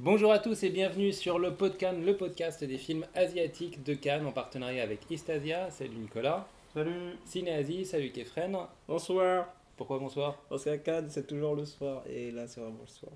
[0.00, 4.26] Bonjour à tous et bienvenue sur le Podcan, le podcast des films asiatiques de Cannes
[4.26, 5.72] en partenariat avec Istasia.
[5.72, 6.46] Salut Nicolas.
[6.72, 7.16] Salut.
[7.24, 8.56] Cinéasie, salut Kefren.
[8.86, 9.52] Bonsoir.
[9.76, 10.40] Pourquoi bonsoir?
[10.48, 13.10] Parce qu'à Cannes, c'est toujours le soir et là, c'est vraiment le soir.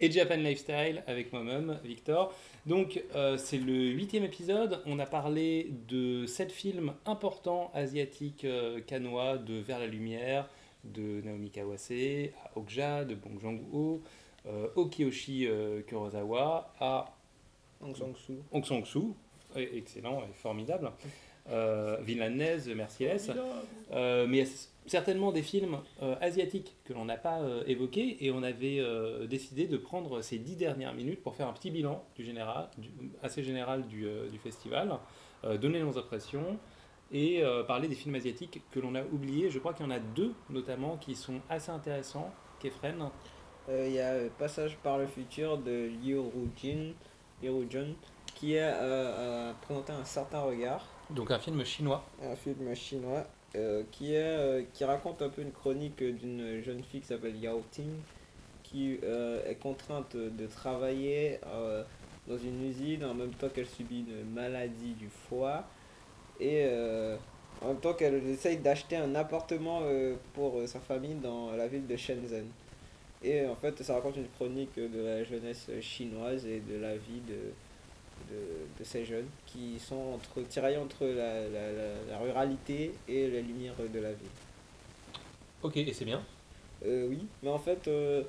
[0.00, 2.34] Et Japan Lifestyle avec moi-même, Victor.
[2.66, 4.82] Donc, euh, c'est le huitième épisode.
[4.86, 10.48] On a parlé de sept films importants asiatiques euh, canois, de Vers la Lumière,
[10.82, 11.92] de Naomi Kawase,
[12.44, 14.02] à Okja, de Bong Joon-ho,
[14.76, 17.06] Okiyoshi euh, Kurosawa, à.
[18.52, 19.14] Hong Sang-soo,
[19.54, 20.90] Ouais, excellent et formidable.
[21.50, 23.30] Euh, Villanese, Merciless.
[23.92, 24.50] Euh, mais il y a
[24.86, 29.26] certainement des films euh, asiatiques que l'on n'a pas euh, évoqués et on avait euh,
[29.26, 32.90] décidé de prendre ces dix dernières minutes pour faire un petit bilan du général, du-
[33.22, 34.94] assez général du, euh, du festival,
[35.44, 36.58] euh, donner nos impressions
[37.12, 39.50] et euh, parler des films asiatiques que l'on a oubliés.
[39.50, 42.32] Je crois qu'il y en a deux notamment qui sont assez intéressants.
[42.60, 43.06] Kefren, Euh,
[43.68, 46.92] Il y a euh, Passage par le futur de Liu Rujin,
[47.42, 47.94] Liu Rujun,
[48.34, 52.04] qui a euh, a présenté un certain regard, donc un film chinois.
[52.22, 56.82] un film chinois, euh, qui, est, euh, qui raconte un peu une chronique d'une jeune
[56.82, 57.90] fille qui s'appelle Yao Ting,
[58.62, 61.82] qui euh, est contrainte de travailler euh,
[62.26, 65.64] dans une usine en même temps qu'elle subit une maladie du foie
[66.40, 67.16] et euh,
[67.62, 71.68] en même temps qu'elle essaye d'acheter un appartement euh, pour euh, sa famille dans la
[71.68, 72.46] ville de Shenzhen.
[73.26, 77.22] Et en fait, ça raconte une chronique de la jeunesse chinoise et de la vie
[77.26, 77.40] de,
[78.30, 78.40] de,
[78.78, 83.40] de ces jeunes qui sont entre, tiraillés entre la, la, la, la ruralité et la
[83.40, 84.28] lumière de la ville.
[85.62, 86.22] Ok, et c'est bien?
[86.84, 88.24] Euh, oui, mais en fait, euh,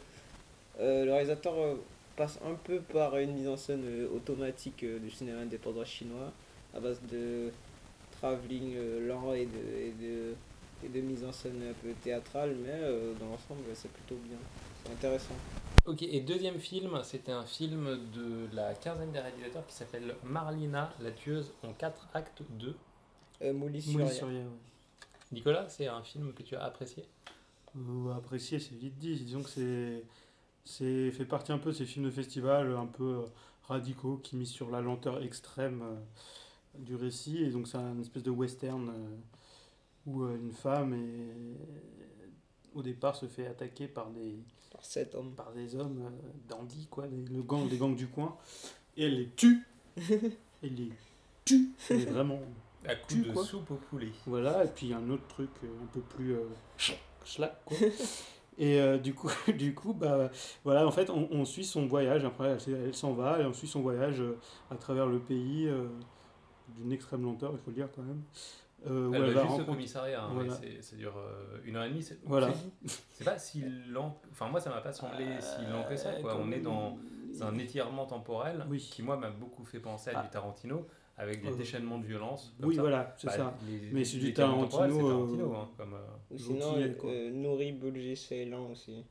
[0.80, 1.76] euh, le réalisateur euh,
[2.16, 6.32] passe un peu par une mise en scène euh, automatique euh, du cinéma indépendant chinois,
[6.74, 7.52] à base de
[8.12, 10.36] travelling euh, lent et de, et, de,
[10.86, 14.38] et de mise en scène un peu théâtrale, mais euh, dans l'ensemble, c'est plutôt bien.
[14.92, 15.34] Intéressant.
[15.86, 20.92] Ok, et deuxième film, c'était un film de la quinzaine des réalisateurs qui s'appelle Marlina,
[21.00, 22.76] la tueuse en quatre actes 2.
[23.42, 24.14] Euh, Mouli sur Mouli rien.
[24.14, 24.50] sur Rien, ouais.
[25.32, 27.04] Nicolas, c'est un film que tu as apprécié?
[27.78, 29.16] Euh, apprécier, c'est vite dit.
[29.16, 30.04] Disons que c'est,
[30.64, 33.26] c'est fait partie un peu de ces films de festival un peu euh,
[33.68, 37.44] radicaux qui misent sur la lenteur extrême euh, du récit.
[37.44, 39.16] Et donc c'est un espèce de western euh,
[40.08, 42.15] où une femme est,
[42.76, 44.36] au départ se fait attaquer par des,
[44.72, 45.34] Par cet homme.
[45.34, 48.36] par des hommes euh, dandys, quoi, des, le gang, des gangs du coin.
[48.98, 49.66] Et elle les tue.
[49.98, 50.92] elle les
[51.44, 51.70] tue.
[51.90, 52.40] Mais vraiment.
[52.88, 54.12] À coup Tu, de quoi soupe au poulet.
[54.28, 56.44] Voilà, et puis un autre truc euh, un peu plus euh,
[57.24, 57.78] schlack, quoi.
[58.58, 60.32] Et euh, du coup, du coup, bah
[60.64, 62.24] voilà, en fait, on, on suit son voyage.
[62.26, 64.38] Après, elle, elle s'en va et on suit son voyage euh,
[64.72, 65.88] à travers le pays euh,
[66.78, 68.22] d'une extrême lenteur, il faut le dire quand même.
[68.88, 70.50] Euh, où Elle elle va va juste au rencontrer- commissariat, hein, Voilà.
[70.62, 72.04] mais c'est- ça dure euh, une heure et demie.
[72.04, 72.52] c'est- Voilà.
[72.54, 74.18] c'est- C'est pas si lent.
[74.32, 76.12] Enfin, moi, ça m'a pas semblé si lent que ça.
[76.22, 76.38] Quoi.
[76.40, 76.98] On est dans
[77.42, 78.80] un étirement temporel Oui.
[78.80, 80.24] qui, moi, m'a beaucoup fait penser à Ah.
[80.24, 80.86] du Tarantino
[81.18, 82.54] avec des Euh, déchaînements de violence.
[82.60, 82.82] comme Oui, ça.
[82.82, 83.58] voilà, c'est Bah, ça.
[83.68, 87.72] les- Mais c'est du Tarantino, c'est Tarantino, euh, hein, comme, euh, Ou sinon, euh, Nourri
[87.72, 89.04] Bulji Ceylan aussi.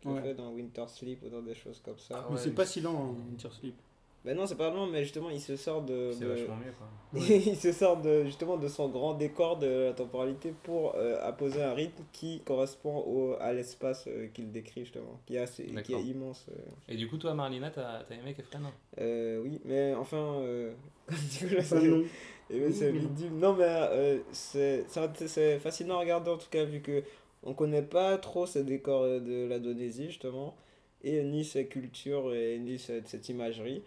[0.00, 0.20] Qui Ouais.
[0.20, 2.16] fait dans Winter Sleep ou dans des choses comme ça.
[2.18, 3.76] Ah Mais ouais, c'est mais pas c'est- si lent, hein, Winter Sleep.
[4.24, 6.10] Ben non, c'est pas long, mais justement, il se sort de.
[6.12, 6.72] c'est de- vachement mieux.
[6.78, 6.86] Quoi.
[7.28, 11.60] il se sort de, justement de son grand décor de la temporalité pour euh, apposer
[11.62, 15.92] un rythme qui correspond au, à l'espace euh, qu'il décrit justement, qui est, assez, qui
[15.94, 16.46] est immense.
[16.50, 16.60] euh.
[16.88, 18.62] Et du coup, toi, Marlina, t'as as aimé Kefren
[19.00, 20.72] Euh, oui, mais enfin, euh,
[21.08, 22.04] comme Nicolas Pas c'est- long.
[22.48, 23.28] c'est Oui, vite dit.
[23.30, 27.02] Non, mais euh, c'est c'est- c'est fascinant à regarder en tout cas, vu que
[27.42, 30.54] on connaît pas trop ces décors de l'Indonésie justement,
[31.02, 33.82] et ni ces cultures et ni cette, cette imagerie.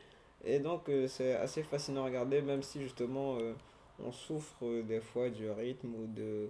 [0.45, 3.53] Et donc, euh, c'est assez fascinant à regarder, même si justement euh,
[3.99, 6.49] on souffre euh, des fois du rythme ou de,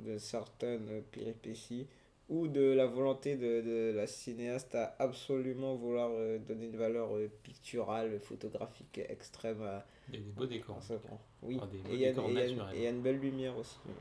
[0.00, 1.86] de certaines péripéties,
[2.28, 7.16] ou de la volonté de, de la cinéaste à absolument vouloir euh, donner une valeur
[7.16, 10.76] euh, picturale, photographique extrême à, Il y a des beaux décors.
[11.10, 11.18] en.
[11.42, 12.74] Oui, Ah, des beaux et il y, a- une- naturels.
[12.74, 13.76] et il y a une belle lumière aussi.
[13.88, 13.92] euh,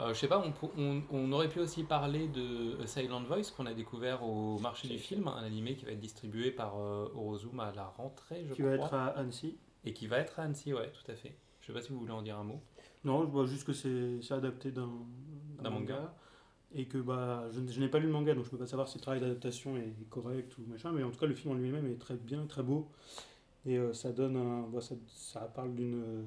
[0.00, 3.66] Euh, je sais pas, on, on, on aurait pu aussi parler de Silent Voice qu'on
[3.66, 7.60] a découvert au marché du film, un animé qui va être distribué par euh, Eurozoom
[7.60, 8.76] à la rentrée, je Qui crois.
[8.76, 9.56] va être à Annecy.
[9.84, 11.36] Et qui va être à Annecy, ouais, tout à fait.
[11.60, 12.60] Je sais pas si vous voulez en dire un mot.
[13.04, 14.90] Non, je vois juste que c'est adapté d'un
[15.62, 16.14] D'un manga.
[16.74, 18.88] Et que bah, je, je n'ai pas lu le manga, donc je peux pas savoir
[18.88, 21.56] si le travail d'adaptation est correct ou machin, mais en tout cas, le film en
[21.56, 22.88] lui-même est très bien, très beau.
[23.66, 24.62] Et euh, ça donne un.
[24.68, 25.94] bah, ça, ça parle d'une.
[26.02, 26.22] euh,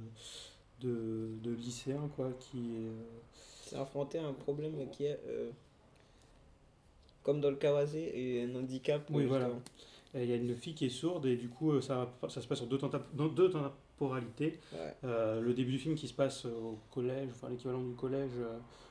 [0.81, 2.91] De, de lycéen, quoi, qui est.
[3.65, 5.49] C'est affronter un problème qui est, euh,
[7.23, 9.07] comme dans le Kawase, et un handicap.
[9.11, 9.49] Oui, voilà.
[10.13, 12.47] Il y a une fille qui est sourde et du coup euh, ça, ça se
[12.47, 14.59] passe sur deux, dans deux, ten- temporalité.
[14.73, 14.93] Ouais.
[15.03, 18.31] Euh, le début du film qui se passe au collège, enfin l'équivalent du collège.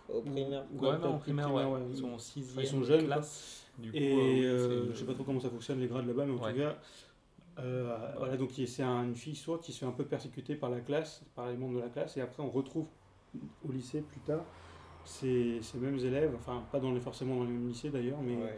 [0.09, 0.65] Au primaire.
[0.75, 1.79] Ouais, Ouais, en primaire, primaire, ouais.
[1.79, 1.87] ouais.
[1.91, 3.15] Ils sont en sixième Ils sont jeunes, quoi.
[3.17, 3.65] classe.
[3.79, 6.27] Du coup, et euh, euh, je sais pas trop comment ça fonctionne les grades là-bas,
[6.27, 6.53] mais en Ouais.
[6.53, 6.77] tout cas,
[7.61, 10.69] euh, voilà, donc c'est un- une fille sourde qui se fait un peu persécuter par
[10.71, 12.87] la classe, par les membres de la classe, et après on retrouve
[13.67, 14.45] au lycée plus tard
[15.07, 18.37] ces, ces mêmes élèves, enfin pas dans les, forcément dans le même lycée d'ailleurs, mais
[18.37, 18.57] Ouais,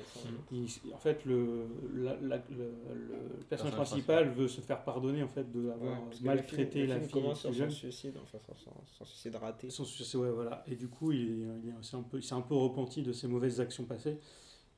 [0.52, 5.22] ils en fait le, la- la- le, le personnage Personnage principal veut se faire pardonner
[5.22, 7.58] en fait de Ouais, avoir maltraité le film, la le film fille commence sur plus
[7.58, 9.70] son suicide, enfin son, son, son suicide raté.
[9.70, 10.62] Son succès, ouais, voilà.
[10.66, 13.28] Et du coup, il, est- il est aussi un s'est un peu repenti de ses
[13.28, 14.18] mauvaises actions passées.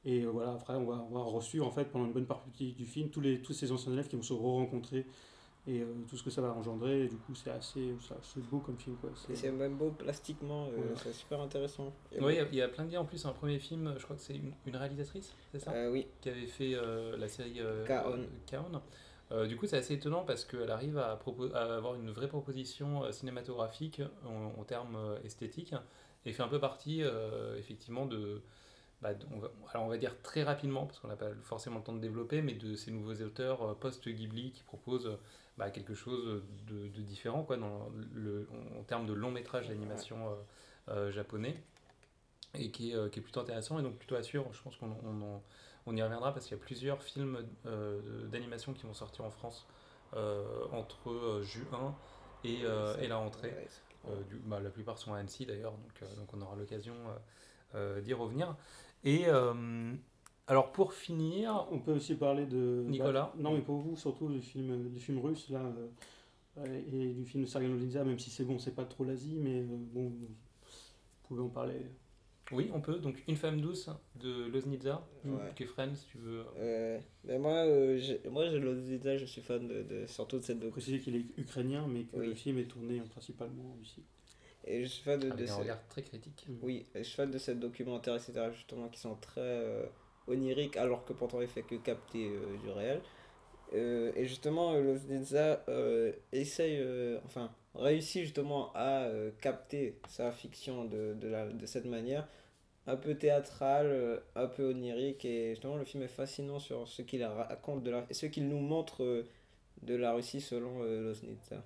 [0.05, 2.87] Et euh, voilà, après, on va, va reçu en fait pendant une bonne partie du
[2.87, 5.06] film tous, les, tous ces anciens élèves qui vont se re-rencontrer
[5.69, 7.05] et euh, tout ce que ça va engendrer.
[7.05, 8.97] Et du coup, c'est assez, c'est assez beau comme film.
[8.97, 9.11] Quoi.
[9.31, 10.94] Et C'est- même beau plastiquement, euh, Ouais.
[10.97, 11.93] c'est super intéressant.
[12.11, 13.00] Et Oui, il y a- il y, a plein de liens.
[13.00, 15.73] En plus, un premier film, je crois que c'est une, une réalisatrice, c'est ça?
[15.73, 17.61] Euh, oui, Qui avait fait euh, la série.
[19.31, 21.19] Euh, du coup, c'est assez étonnant parce qu'elle arrive à,
[21.55, 25.75] à avoir une vraie proposition euh, cinématographique en, en termes euh, esthétiques
[26.25, 28.41] et fait un peu partie, euh, effectivement, de.
[29.03, 31.76] bah, de- on va, alors, on va dire très rapidement, parce qu'on n'a pas forcément
[31.76, 35.17] le temps de développer, mais de ces nouveaux auteurs euh, post-Ghibli qui proposent euh,
[35.59, 40.29] bah, quelque chose de, de différent quoi, dans le, en, termes de long métrage d'animation
[40.29, 40.35] euh,
[40.89, 41.61] euh, japonais
[42.55, 44.47] et qui est, euh, qui est plutôt intéressant et donc plutôt assure.
[44.53, 45.43] Je pense qu'on on,
[45.87, 47.45] on y reviendra parce qu'il y a plusieurs films
[48.31, 49.67] d'animation qui vont sortir en France
[50.73, 51.95] entre juin
[52.45, 52.61] et,
[53.01, 53.55] et la rentrée.
[54.31, 56.95] Du- bah, la plupart sont à Annecy d'ailleurs, donc, donc on aura l'occasion
[57.75, 58.57] d'y revenir.
[59.05, 59.27] Et
[60.49, 62.83] alors pour finir, On peut aussi parler de.
[62.87, 63.33] Nicolas.
[63.35, 65.62] bah, non, mais pour vous, surtout du film, du film russe, là,
[66.59, 69.61] euh, et du film de Sergei même si c'est bon, c'est pas trop l'Asie, mais
[69.61, 70.29] euh, bon, vous
[71.23, 71.87] pouvez en parler.
[72.50, 72.99] oui, on peut.
[72.99, 75.53] Donc Une femme douce de Loznitsa, Ouais.
[75.55, 76.45] Kefren, si tu veux.
[76.56, 80.59] Euh, mais moi, euh, j'ai- moi, Lozita, je suis fan de, de- surtout de cette
[80.59, 80.73] docu.
[80.73, 82.27] préciser qu'il est ukrainien, mais que Oui.
[82.27, 84.03] le film est tourné principalement en Russie.
[84.65, 86.47] Et je suis fan de, de Avec un ce- regard très critique.
[86.62, 89.89] Oui, je suis fan de ces documentaires, etc., justement, qui sont très
[90.29, 93.01] oniriques, alors que pourtant il fait que capter euh, du réel.
[93.75, 94.97] Euh, et justement, euh,
[95.69, 96.87] euh, essaye,
[97.25, 99.09] enfin, réussit justement à
[99.41, 102.27] capter sa fiction de, de, la, de cette manière,
[102.87, 107.23] un peu théâtrale, un peu onirique, et justement, le film est fascinant sur ce qu'il
[107.25, 109.25] raconte de la, et ce qu'il nous montre
[109.83, 111.63] de la Russie selon Loznitsa.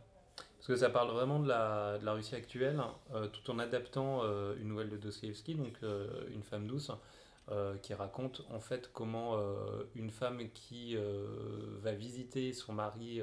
[0.57, 2.81] Parce que ça parle vraiment de la, de la Russie actuelle,
[3.33, 4.23] tout en adaptant
[4.61, 5.79] une nouvelle de Dostoevsky, donc
[6.35, 6.91] Une femme douce,
[7.51, 11.27] euh, qui raconte en fait comment euh, une femme qui euh,
[11.81, 13.21] va visiter son mari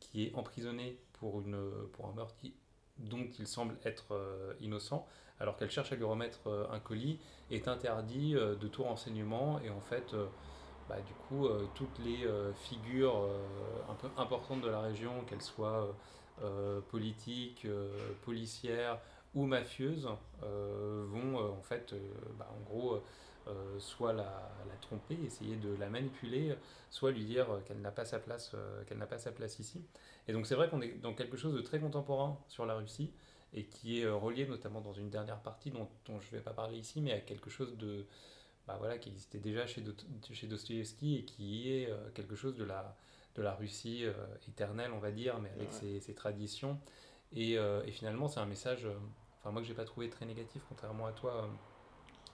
[0.00, 1.56] qui est emprisonné pour, une,
[1.92, 2.34] pour un meurtre
[2.98, 4.18] dont il semble être
[4.60, 5.06] innocent,
[5.38, 7.20] alors qu'elle cherche à lui remettre un colis,
[7.52, 10.12] est interdit de tout renseignement et en fait...
[10.88, 12.26] bah, du coup, toutes les
[12.56, 13.28] figures
[13.88, 15.94] un peu importantes de la région, qu'elles soient
[16.90, 17.66] politiques,
[18.22, 18.98] policières
[19.34, 20.08] ou mafieuses
[20.40, 21.94] vont en fait,
[22.36, 23.00] bah, en gros,
[23.48, 26.56] euh, soit la, la tromper, essayer de la manipuler,
[26.90, 29.58] soit lui dire euh, qu'elle n'a pas sa place, euh, qu'elle n'a pas sa place
[29.58, 29.84] ici.
[30.28, 33.12] Et donc c'est vrai qu'on est dans quelque chose de très contemporain sur la Russie
[33.54, 36.52] et qui est relié notamment dans une dernière partie dont, dont je ne vais pas
[36.52, 38.06] parler ici, mais à quelque chose de
[38.66, 39.82] bah voilà, qui existait déjà chez,
[40.46, 42.96] Dostoïevski et qui est euh, quelque chose de la,
[43.34, 44.04] de la Russie
[44.48, 45.78] éternelle, on va dire, mais avec Ouais.
[45.80, 46.78] ses, ses traditions.
[47.32, 48.86] Et, et finalement, c'est un message,
[49.40, 51.48] enfin moi que j'ai pas trouvé très négatif, contrairement à toi,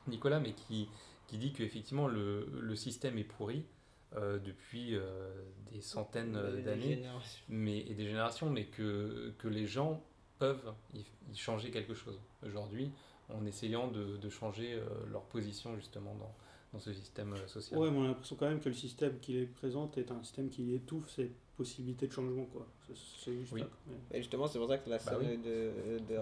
[0.08, 0.88] Nicolas, mais qui,
[1.26, 3.64] qui dit qu'effectivement le, le système est pourri
[4.16, 5.28] euh, depuis euh,
[5.70, 7.02] des centaines euh, d'années
[7.48, 10.02] mais, et des générations, mais que, que les gens
[10.38, 11.00] peuvent y,
[11.32, 12.90] y changer quelque chose aujourd'hui
[13.28, 16.34] en essayant de, de changer euh, leur position justement dans,
[16.72, 17.78] dans ce système social.
[17.78, 20.22] Ouais, mais on a l'impression quand même que le système qui les présente est un
[20.22, 22.66] système qui étouffe ses possibilités de changement, quoi.
[22.94, 23.62] C'est- juste Oui.
[24.12, 25.36] Et justement, c'est pour ça que la Bah scène oui.
[25.38, 26.18] de, de,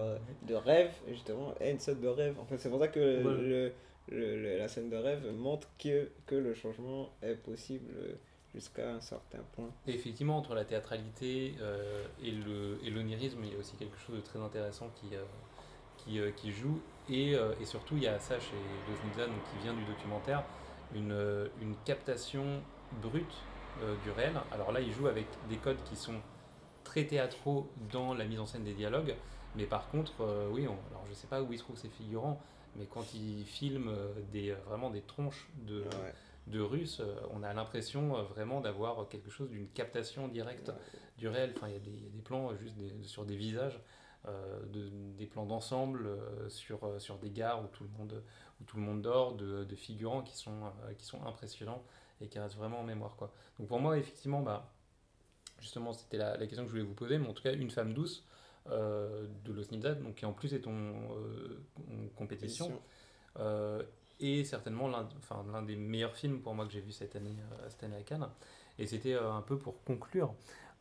[0.47, 2.37] de rêve, justement, est une scène de rêve.
[2.39, 3.41] En fait, c'est pour ça que le- Ouais.
[3.41, 3.71] le,
[4.09, 7.89] le- le- la scène de rêve montre que, que le changement est possible
[8.53, 9.69] jusqu'à un certain point.
[9.87, 13.97] Et effectivement, entre la théâtralité euh, et le et l'onirisme, il y a aussi quelque
[13.99, 15.23] chose de très intéressant qui, euh,
[15.97, 16.81] qui, euh, qui joue.
[17.09, 18.55] Et, euh, et surtout, il y a ça chez
[18.89, 20.43] Loznitsa, donc qui vient du documentaire,
[20.95, 22.61] une, une captation
[23.01, 23.35] brute
[23.83, 24.33] euh, du réel.
[24.51, 26.15] Alors là, il joue avec des codes qui sont
[26.83, 29.15] très théâtraux dans la mise en scène des dialogues.
[29.55, 32.39] Mais par contre, euh, oui, on- alors je sais pas où il trouve ses figurants,
[32.75, 36.13] mais quand il filme euh, des, vraiment des tronches de, Ouais.
[36.47, 40.75] de Russes, on a l'impression vraiment d'avoir quelque chose d'une captation directe Ouais.
[41.17, 41.53] du réel.
[41.55, 43.79] Enfin, il y, a des- il y a des plans juste des- sur des visages,
[44.27, 48.21] euh, de- des plans d'ensemble euh, sur, euh, sur des gares où tout le monde,
[48.61, 51.83] où tout le monde dort, de, de figurants qui sont, qui sont impressionnants
[52.21, 53.15] et qui restent vraiment en mémoire.
[53.15, 53.31] Quoi.
[53.59, 54.73] Donc pour moi, effectivement, bah,
[55.59, 57.71] justement, c'était la, la, question que je voulais vous poser, mais en tout cas, Une
[57.71, 58.25] femme douce
[58.67, 62.81] de Los Nimzat, donc qui en plus est en, en compétition.
[64.19, 67.37] et certainement l'un enfin, des meilleurs films pour moi que j'ai vu cette année,
[67.69, 68.27] cette année à Cannes.
[68.77, 70.33] Et c'était un peu pour conclure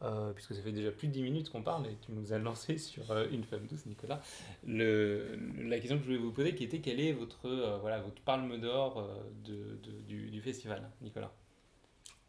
[0.03, 2.39] euh, puisque ça fait déjà plus de 10 minutes qu'on parle et tu nous as
[2.39, 4.21] lancé sur euh, Une femme douce, Nicolas.
[4.67, 8.01] Le, la question que je voulais vous poser, qui était quelle est votre, euh, voilà,
[8.01, 9.09] votre palme d'or
[9.45, 11.33] de, de, du, du, festival, Nicolas?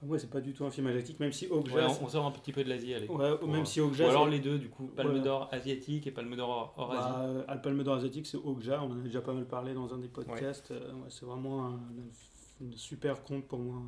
[0.02, 1.76] Ouais, c'est pas du tout un film asiatique, même si Okja.
[1.76, 3.08] Ouais, on, sort un petit peu de l'Asie, allez.
[3.08, 4.06] Ouais, même si Okja.
[4.06, 7.44] Ou alors les deux, du coup, Palme d'Or asiatique et Palme d'Or hors Asie.
[7.48, 9.98] Bah, Palme d'Or asiatique, c'est Okja, on en a déjà pas mal parlé dans un
[9.98, 10.72] des podcasts.
[11.10, 11.80] c'est vraiment un,
[12.76, 13.82] super compte pour moi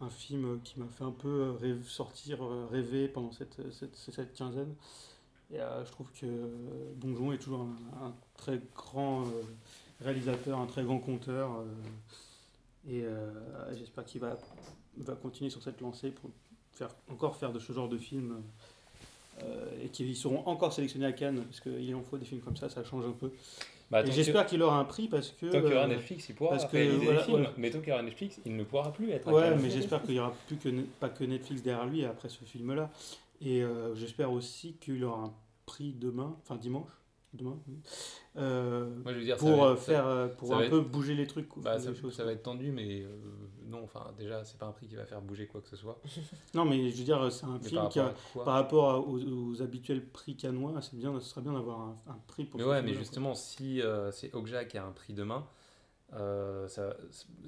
[0.00, 4.34] un film qui m'a fait un peu rêve, sortir, euh, rêver pendant cette, cette, cette
[4.34, 4.74] quinzaine.
[5.52, 6.26] Et euh, je trouve que
[6.96, 7.66] Bonjon est toujours
[8.02, 9.42] un, très grand euh,
[10.00, 11.64] réalisateur, un très grand conteur.
[12.88, 13.04] et
[13.74, 14.36] j'espère qu'il va,
[14.98, 16.30] va continuer sur cette lancée pour
[16.72, 18.42] faire, encore faire de ce genre de films.
[19.82, 22.68] et qu'ils seront encore sélectionnés à Cannes, parce qu'il en faut des films comme ça,
[22.68, 23.30] ça change un peu.
[23.90, 25.46] Bah, j'espère qu'il aura un prix parce que.
[25.46, 27.50] Tant qu'il y aura euh, Netflix, il pourra parce que, voilà.
[27.56, 29.30] Mais tant qu'il y aura Netflix, il ne pourra plus être.
[29.30, 30.68] Ouais, mais j'espère qu'il n'y aura plus que
[31.00, 32.90] pas que Netflix derrière lui après ce film-là.
[33.40, 35.34] Et euh, j'espère aussi qu'il aura un
[35.66, 36.90] prix demain, enfin dimanche,
[37.34, 37.58] demain,
[38.36, 41.48] euh, Moi, je veux dire, pour euh, faire, euh, pour un peu bouger les trucs.
[41.58, 43.04] Bah, ça, ça, va être tendu, mais
[43.68, 46.00] non, enfin déjà, c'est pas un prix qui va faire bouger quoi que ce soit.
[46.54, 48.14] non, mais je veux dire, c'est un film par qui, a,
[48.44, 52.44] par rapport aux, habituels prix canois, c'est bien, ce serait bien d'avoir un, un, prix
[52.44, 52.60] pour.
[52.60, 55.46] Mais ouais, mais justement, si c'est Okja qui a un prix demain.
[56.16, 56.94] Euh, ça,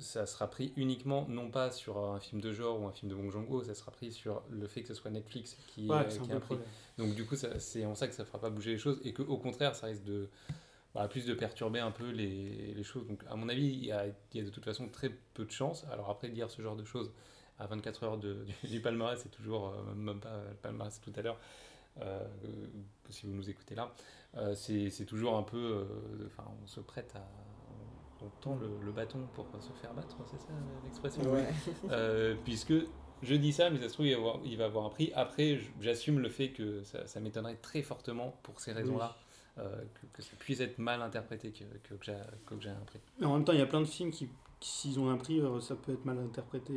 [0.01, 3.15] ça, sera pris uniquement, non pas sur un film de genre ou un film de
[3.15, 6.33] Bong Joon-ho, ça sera pris sur le fait que ce soit Netflix qui, ouais, qui
[6.33, 6.41] a.
[6.99, 9.13] Donc du coup, c'est en ça que ça ne fera pas bouger les choses et
[9.13, 10.29] qu'au contraire, ça risque de
[10.97, 13.07] bah, plus de perturber un peu les, les, choses.
[13.07, 15.45] Donc à mon avis, il y, a, il y, a, de toute façon très peu
[15.45, 15.85] de chance.
[15.93, 17.13] Alors après, dire ce genre de choses
[17.59, 21.23] à 24 heures de, du, palmarès, c'est toujours, euh, même pas le palmarès tout à
[21.23, 21.39] l'heure,
[22.01, 22.27] euh,
[23.11, 23.93] si vous nous écoutez là,
[24.37, 25.87] euh, c'est toujours un peu,
[26.27, 27.27] enfin, on se prête à
[28.27, 30.49] on tend le, bâton pour se faire battre, c'est ça
[30.85, 31.23] l'expression
[31.91, 32.75] euh, Puisque
[33.23, 35.13] je dis ça, mais ça se trouve, il va avoir, un prix.
[35.15, 39.17] Après, j'assume le fait que ça, m'étonnerait très fortement pour ces raisons-là.
[39.59, 43.01] Euh, que, ça puisse être mal interprété que, que, j'ai un prix.
[43.23, 44.29] en même temps, il y a plein de films qui,
[44.61, 46.75] s'ils ont un prix, euh, ça peut être mal interprété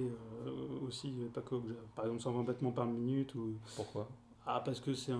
[0.87, 1.55] aussi, pas que
[1.95, 3.35] Par exemple, 120 battements par minute.
[3.35, 3.57] Ou...
[3.75, 4.07] Pourquoi?
[4.45, 5.13] Ah, parce que c'est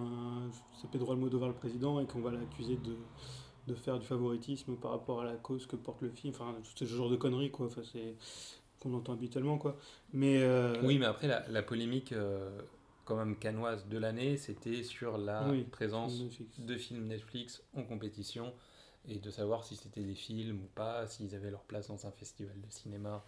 [0.92, 2.96] Pedro Almodovar le président et qu'on va l'accuser de
[3.70, 6.86] de faire du favoritisme par rapport à la cause que porte le film, enfin tout
[6.86, 8.16] ce genre de conneries quoi, enfin, c'est
[8.80, 9.78] qu'on entend habituellement quoi.
[10.14, 12.50] Mais euh, oui, mais après la, la polémique euh,
[13.06, 16.24] quand même canoise de l'année, c'était sur la présence
[16.58, 18.54] de films Netflix en compétition
[19.08, 22.12] et de savoir si c'était des films ou pas, s'ils avaient leur place dans un
[22.12, 23.24] festival de cinéma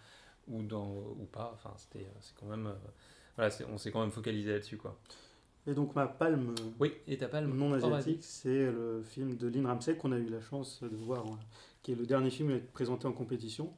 [0.48, 1.50] ou dans ou pas.
[1.54, 2.72] Enfin, c'était euh, c'est quand même
[3.36, 4.98] voilà, on s'est quand même focalisé là-dessus quoi.
[5.66, 9.66] Et donc ma palme, oui, et ta palme non asiatique, c'est le film de Lynn
[9.66, 11.38] Ramsey qu'on a eu la chance de voir, hein,
[11.82, 13.72] qui est le dernier film à être présenté en compétition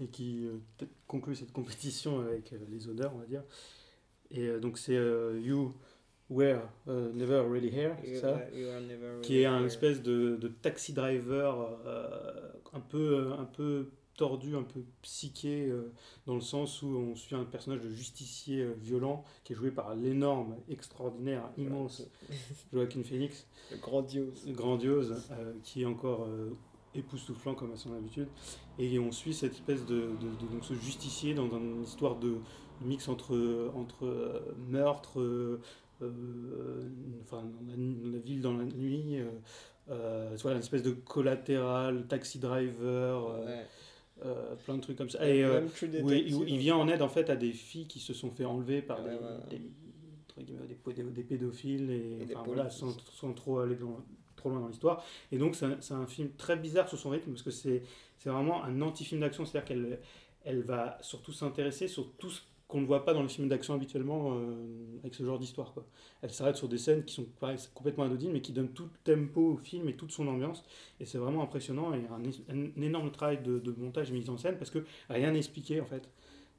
[0.00, 3.42] et qui euh, conclut cette compétition avec euh, les honneurs, on va dire.
[4.30, 5.74] Et euh, donc c'est You
[6.28, 8.40] Were Never Really Here, c'est ça
[9.22, 11.78] Qui est un espèce de, de taxi driver
[12.72, 15.94] un peu un peu tordu, un peu psyché, euh,
[16.26, 19.70] dans le sens où on suit un personnage de justicier euh, violent qui est joué
[19.70, 22.02] par l'énorme, extraordinaire, immense
[22.70, 23.46] Joaquin Phoenix.
[23.80, 24.46] Grandiose.
[24.48, 26.28] Grandiose, euh, qui est encore
[26.94, 28.28] époustouflant comme à son habitude.
[28.78, 32.36] Et on suit cette espèce de, de, donc ce justicier dans une histoire de
[32.82, 35.58] mix entre, entre meurtre,
[36.02, 39.16] enfin, dans la, ville dans la nuit.
[39.86, 43.30] voilà, une espèce de collatéral, taxi driver.
[43.30, 43.64] Euh,
[44.64, 45.28] plein de trucs comme ça.
[45.28, 48.44] Et, euh, il, vient en aide en fait à des filles qui se sont fait
[48.44, 49.58] enlever par des,
[50.38, 53.98] des, des, pédophiles et, enfin, voilà, sans, sans, trop aller dans,
[54.36, 55.04] trop loin dans l'histoire.
[55.32, 57.82] Et donc c'est un, film très bizarre sur son rythme parce que c'est
[58.24, 60.00] vraiment un anti-film d'action, c'est-à-dire qu'elle
[60.44, 63.74] elle va surtout s'intéresser sur tout ce qu'on ne voit pas dans les films d'action
[63.74, 65.74] habituellement euh, avec ce genre d'histoire.
[66.22, 67.26] Elle s'arrête sur des scènes qui sont
[67.74, 70.64] complètement anodines, mais qui donnent tout le tempo au film et toute son ambiance.
[71.00, 74.38] Et c'est vraiment impressionnant et un, un énorme travail de, de, montage et mise en
[74.38, 76.08] scène parce que rien n'est expliqué en fait.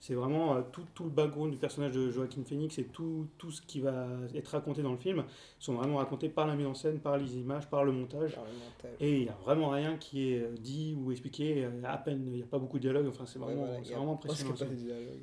[0.01, 3.51] C'est vraiment euh, tout, tout, le background du personnage de Joaquin Phoenix et tout, tout,
[3.51, 5.23] ce qui va être raconté dans le film
[5.59, 8.35] sont vraiment racontés par la mise en scène, par les images, par le montage.
[8.99, 11.65] Et il n'y a vraiment rien qui est euh, dit ou expliqué.
[11.65, 13.05] Euh, à peine, il n'y a pas beaucoup de dialogue.
[13.07, 14.53] Enfin, c'est vraiment, vraiment impressionnant.
[14.53, 14.65] Pas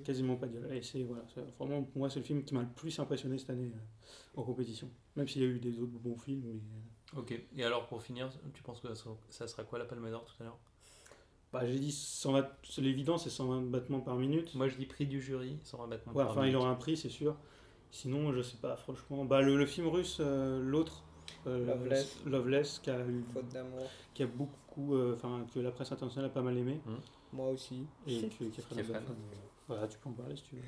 [0.04, 0.72] Quasiment pas de dialogue.
[0.72, 1.24] Et c'est voilà,
[1.58, 3.72] vraiment, pour moi, c'est le film qui m'a le plus impressionné cette année
[4.36, 4.88] en compétition.
[5.16, 6.44] Même s'il y a eu des autres bons films.
[6.46, 7.18] Mais...
[7.18, 7.34] Ok.
[7.56, 8.94] Et alors, pour finir, tu penses que
[9.28, 10.58] ça sera quoi la Palme d'Or tout à l'heure?
[11.52, 14.54] Bah, j'ai dit 120, c'est l'évident, c'est 120 battements par minute.
[14.54, 16.56] Moi je dis prix du jury, 120 battements ouais, par enfin, minute.
[16.56, 17.36] Enfin, il aura un prix, c'est sûr.
[17.90, 19.24] Sinon, je sais pas, franchement.
[19.24, 21.04] Bah, le, le film russe, euh, l'autre,
[21.46, 22.18] euh, Loveless.
[22.26, 23.88] Loveless, qui a, eu, Faute d'amour.
[24.12, 24.94] qui a beaucoup.
[24.94, 26.80] euh, Enfin, que la presse internationale a pas mal aimé.
[27.32, 27.86] Moi aussi.
[28.06, 28.18] Et.
[28.80, 29.02] Abdel-
[29.68, 30.62] Voilà, tu peux en parler si tu veux.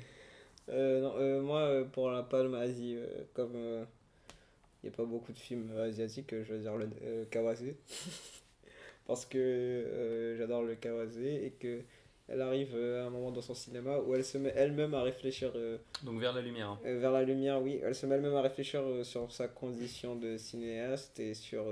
[0.69, 3.85] Euh, non, euh, moi, pour la Palme Asie, euh, comme il
[4.83, 7.63] n'y a pas beaucoup de films asiatiques, je vais dire le euh, Kawase.
[9.11, 11.81] Parce que euh, j'adore le Kawase et que
[12.29, 15.03] elle arrive euh, à un moment dans son cinéma où elle se met elle-même à
[15.03, 16.69] réfléchir euh, Donc vers la lumière.
[16.69, 16.79] hein.
[16.85, 17.81] euh, vers la lumière, oui.
[17.83, 21.65] Elle se met elle-même à réfléchir euh, sur sa condition de cinéaste et sur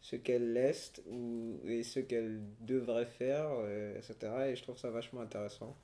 [0.00, 3.50] ce qu'elle laisse ou, et ce qu'elle devrait faire,
[3.98, 4.32] etc.
[4.48, 5.76] Et je trouve ça vachement intéressant.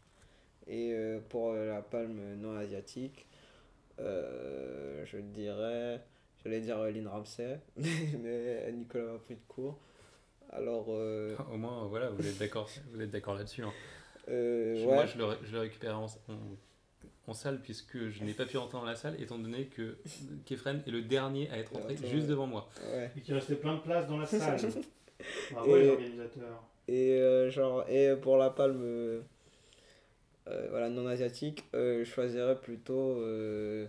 [0.66, 0.94] Et
[1.28, 3.26] pour la palme non asiatique,
[3.98, 6.00] je dirais,
[6.42, 9.78] j'allais dire Lynn Ramsey, mais Nicolas m'a pris de court.
[10.52, 13.62] Alors, euh, Au moins, voilà, vous êtes d'accord, vous êtes d'accord là-dessus.
[13.62, 13.72] hein.
[14.28, 14.94] euh, ouais.
[14.94, 16.38] Moi, je le, ré- je le récupère en, en,
[17.28, 19.96] en salle puisque je n'ai pas pu rentrer dans la salle étant donné que
[20.46, 22.20] Kefren est le dernier à être entré juste ouais.
[22.28, 22.68] devant moi.
[22.92, 23.10] ouais.
[23.16, 24.60] Et qu'il restait plein de places dans la salle.
[25.52, 26.62] Bravo Et- les organisateurs.
[26.88, 29.20] Et euh, genre et pour la palme euh,
[30.48, 33.86] euh, voilà non asiatique, euh, je choisirais plutôt euh,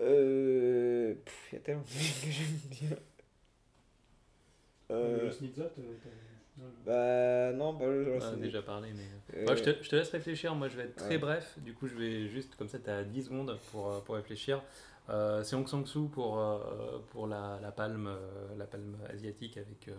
[0.00, 1.14] euh,
[1.50, 2.98] il y a tellement de films que j'aime bien.
[4.90, 9.38] Euh, Le Snitzot, euh, bah non, bah je On en a déjà parlé, mais.
[9.38, 11.18] Euh, Ouais, je, te, je te laisse réfléchir, moi je vais être très Ouais.
[11.18, 14.14] bref, du coup je vais juste, comme ça tu as 10 secondes pour, euh, pour
[14.16, 14.62] réfléchir.
[15.10, 19.88] Euh, c'est Hong Sang-soo pour, euh, pour la, la, palme, euh, la palme asiatique avec
[19.88, 19.94] euh,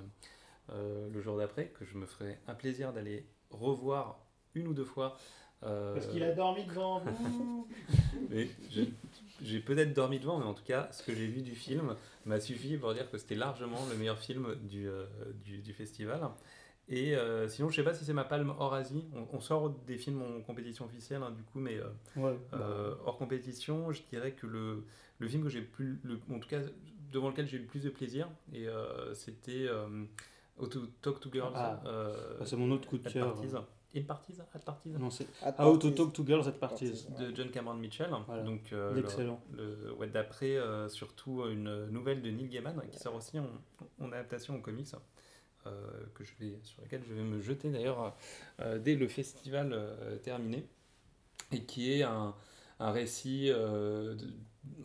[0.72, 4.19] euh, le jour d'après, que je me ferai un plaisir d'aller revoir
[4.55, 5.17] une ou deux fois.
[5.63, 7.68] Euh, Parce qu'il a dormi devant vous.
[9.42, 12.39] j'ai peut-être dormi devant, mais en tout cas, ce que j'ai vu du film m'a
[12.39, 15.06] suffi pour dire que c'était largement le meilleur film du, euh,
[15.46, 16.22] du, du festival.
[16.92, 19.06] Et euh, sinon, je sais pas si c'est ma palme hors Asie.
[19.16, 22.38] On, on sort des films en compétition officielle, hein, du coup, mais euh, Ouais.
[22.54, 24.86] euh, hors compétition, je dirais que le,
[25.20, 26.62] le film que j'ai plus, le, en tout cas,
[27.12, 28.66] devant lequel j'ai eu le plus de plaisir, et
[29.13, 29.68] c'était
[30.60, 31.54] How to Talk to Girls.
[31.56, 31.82] Ah.
[31.86, 33.36] Ah, c'est mon autre coup de cœur.
[33.96, 35.27] In Parties At Parties Non, c'est
[35.58, 35.89] How to.
[35.91, 37.08] Talk to Girls at Parties.
[37.17, 38.10] De John Cameron Mitchell.
[38.27, 38.43] Voilà.
[38.43, 39.41] Donc, euh, le- Excellent.
[39.51, 43.48] le, ouais, d'après, euh, surtout une nouvelle de Neil Gaiman qui sort aussi en,
[44.00, 44.87] en adaptation au comics,
[45.66, 45.72] euh,
[46.14, 48.16] que je vais, sur laquelle je vais me jeter d'ailleurs
[48.59, 50.68] euh, dès le festival euh, terminé,
[51.51, 52.35] et qui est un,
[52.79, 54.15] un récit euh,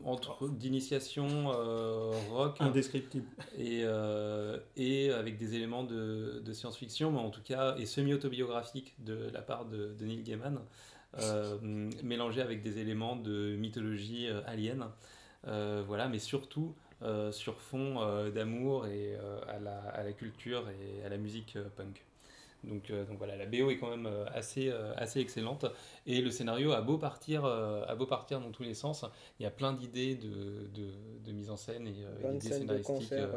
[0.04, 3.26] entre d'initiation euh, rock Indescriptible.
[3.58, 8.94] et, euh, et avec des éléments de, de science-fiction, mais en tout cas, et semi-autobiographique
[9.04, 10.60] de la part de, de Neil Gaiman,
[12.02, 14.88] mélangé avec des éléments de mythologie alien.
[15.44, 20.64] Voilà, mais surtout euh, sur fond euh, d'amour et euh, à, la, à la culture
[20.70, 22.02] et à la musique punk.
[22.68, 25.66] Donc, euh, donc voilà, la BO est quand même euh, assez, euh, assez excellente
[26.06, 29.04] et le scénario a beau partir, a beau partir dans tous les sens.
[29.38, 30.90] Il y a plein d'idées de, de,
[31.24, 33.30] de mise en scène et d'idées scénaristiques concert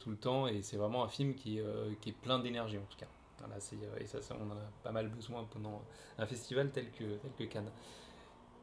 [0.00, 1.64] tout le temps et c'est vraiment un film qui, est,
[2.00, 3.06] qui est plein d'énergie en tout cas.
[3.38, 3.56] Voilà,
[4.00, 5.82] et ça, ça, on en a pas mal besoin pendant
[6.18, 7.70] un festival tel que, tel que Cannes.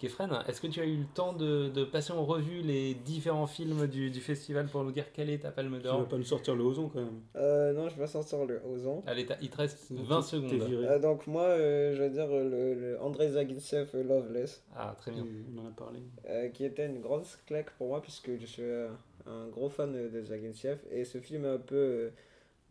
[0.08, 3.48] Kefren, est-ce que tu as eu le temps de, de passer en revue les différents
[3.48, 6.18] films du, du festival pour nous dire quelle est ta palme Tu vas d'or pas
[6.18, 7.22] nous sortir le Ozon quand même.
[7.38, 9.02] Euh, non, je vais sortir le Ozon.
[9.08, 10.52] Allez, il te reste C'est- 20 t'es secondes.
[10.70, 10.88] viré.
[10.88, 14.62] Euh, donc moi, euh, je vais dire le, le Andrei Zagintsev Loveless.
[14.76, 15.26] Ah, très bien.
[15.56, 16.00] On en a parlé.
[16.28, 18.90] Euh, qui était une grosse claque pour moi puisque je suis euh,
[19.26, 22.10] un gros fan de Zagintsev et ce film est un peu euh,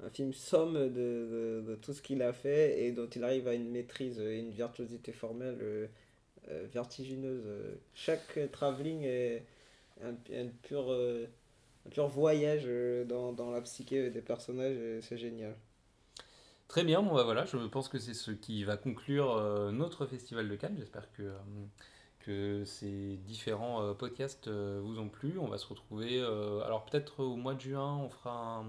[0.05, 3.49] un film somme de, de, de tout ce qu'il a fait et dont il arrive
[3.49, 5.89] à une maîtrise et une virtuosité formelle
[6.73, 7.45] vertigineuse.
[7.47, 9.45] Euh, Chaque euh, travelling est
[10.03, 10.15] un,
[10.63, 11.27] pur, euh,
[11.91, 15.55] pur voyage euh, dans, dans la psyché des personnages et c'est génial.
[16.69, 20.07] Très bien, bon bah voilà, je pense que c'est ce qui va conclure euh, notre
[20.07, 20.77] festival de Cannes.
[20.79, 21.37] J'espère que, euh,
[22.25, 25.39] que ces différents euh, podcasts euh, vous ont plu.
[25.39, 28.65] On va se retrouver, euh, alors peut-être au mois de juin, on fera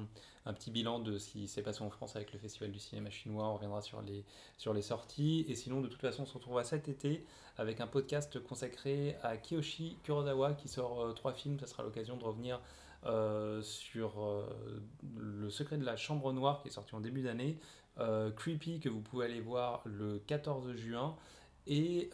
[0.46, 3.10] un, petit bilan de ce qui s'est passé en France avec le festival du cinéma
[3.10, 3.48] chinois.
[3.48, 4.26] On reviendra sur les,
[4.58, 5.46] sur les sorties.
[5.48, 7.26] Et sinon, de toute façon, on se retrouvera cet été
[7.58, 11.60] avec un podcast consacré à Kiyoshi Kurosawa qui sort trois films.
[11.60, 12.60] Ça sera l'occasion de revenir
[13.62, 14.44] sur
[15.18, 17.58] Le secret de la chambre noire qui est sorti en début d'année.
[18.36, 21.16] Creepy que vous pouvez aller voir le 14 juin
[21.68, 22.10] et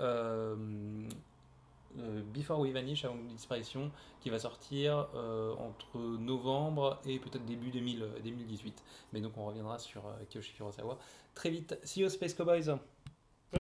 [1.97, 7.71] euh, Before We Vanish avant disparition qui va sortir euh, entre novembre et peut-être début
[7.71, 10.97] 2000, euh, 2018 mais donc on reviendra sur Kiyoshi Kurosawa
[11.33, 11.77] très vite.
[11.83, 12.69] See you Space Cowboys